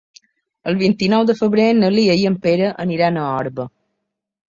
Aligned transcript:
El 0.69 0.77
vint-i-nou 0.77 1.27
de 1.31 1.35
febrer 1.41 1.67
na 1.81 1.91
Lia 1.97 2.15
i 2.21 2.25
en 2.31 2.37
Pere 2.47 2.71
aniran 2.87 3.21
a 3.21 3.27
Orba. 3.43 3.67